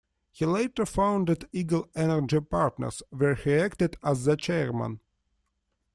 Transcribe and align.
He 0.31 0.47
later 0.47 0.87
founded 0.87 1.47
Eagle 1.51 1.87
Energy 1.93 2.39
Partners 2.41 3.03
where 3.11 3.35
he 3.35 3.53
acted 3.53 3.97
as 4.01 4.25
the 4.25 4.35
chairman. 4.35 4.99